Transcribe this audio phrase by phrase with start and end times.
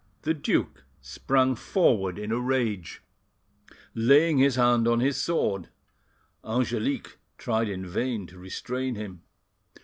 [0.23, 3.03] The duke sprang forward in a rage,
[3.93, 5.69] laying his hand on his sword.
[6.43, 9.21] Angelique tried in vain to restrain him.